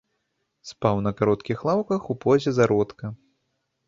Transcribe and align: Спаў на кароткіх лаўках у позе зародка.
Спаў 0.69 1.01
на 1.07 1.11
кароткіх 1.19 1.61
лаўках 1.69 2.07
у 2.13 2.15
позе 2.23 2.49
зародка. 2.61 3.13